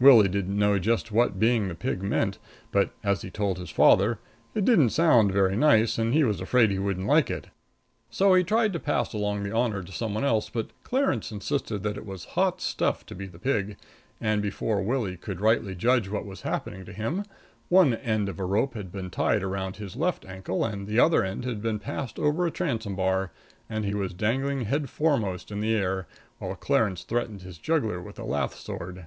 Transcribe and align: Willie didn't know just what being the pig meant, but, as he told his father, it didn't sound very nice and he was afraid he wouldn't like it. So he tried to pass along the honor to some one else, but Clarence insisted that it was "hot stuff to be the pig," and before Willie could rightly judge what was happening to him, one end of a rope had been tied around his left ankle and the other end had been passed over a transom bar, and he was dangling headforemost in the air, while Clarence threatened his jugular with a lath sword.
Willie 0.00 0.28
didn't 0.28 0.58
know 0.58 0.78
just 0.78 1.12
what 1.12 1.38
being 1.38 1.68
the 1.68 1.74
pig 1.74 2.02
meant, 2.02 2.38
but, 2.72 2.94
as 3.04 3.20
he 3.20 3.30
told 3.30 3.58
his 3.58 3.68
father, 3.68 4.18
it 4.54 4.64
didn't 4.64 4.88
sound 4.88 5.30
very 5.32 5.54
nice 5.54 5.98
and 5.98 6.14
he 6.14 6.24
was 6.24 6.40
afraid 6.40 6.70
he 6.70 6.78
wouldn't 6.78 7.06
like 7.06 7.30
it. 7.30 7.48
So 8.08 8.32
he 8.32 8.42
tried 8.42 8.72
to 8.72 8.80
pass 8.80 9.12
along 9.12 9.42
the 9.42 9.54
honor 9.54 9.82
to 9.82 9.92
some 9.92 10.14
one 10.14 10.24
else, 10.24 10.48
but 10.48 10.70
Clarence 10.82 11.30
insisted 11.30 11.82
that 11.82 11.98
it 11.98 12.06
was 12.06 12.24
"hot 12.40 12.62
stuff 12.62 13.04
to 13.04 13.14
be 13.14 13.26
the 13.26 13.38
pig," 13.38 13.76
and 14.18 14.40
before 14.40 14.80
Willie 14.82 15.18
could 15.18 15.42
rightly 15.42 15.74
judge 15.74 16.08
what 16.08 16.24
was 16.24 16.40
happening 16.40 16.86
to 16.86 16.92
him, 16.94 17.22
one 17.68 17.92
end 17.96 18.30
of 18.30 18.40
a 18.40 18.46
rope 18.46 18.72
had 18.72 18.90
been 18.90 19.10
tied 19.10 19.42
around 19.42 19.76
his 19.76 19.94
left 19.94 20.24
ankle 20.24 20.64
and 20.64 20.86
the 20.86 20.98
other 20.98 21.22
end 21.22 21.44
had 21.44 21.60
been 21.60 21.78
passed 21.78 22.18
over 22.18 22.46
a 22.46 22.50
transom 22.50 22.96
bar, 22.96 23.30
and 23.68 23.84
he 23.84 23.92
was 23.92 24.14
dangling 24.14 24.62
headforemost 24.64 25.50
in 25.50 25.60
the 25.60 25.74
air, 25.74 26.06
while 26.38 26.54
Clarence 26.56 27.02
threatened 27.02 27.42
his 27.42 27.58
jugular 27.58 28.00
with 28.00 28.18
a 28.18 28.24
lath 28.24 28.54
sword. 28.54 29.06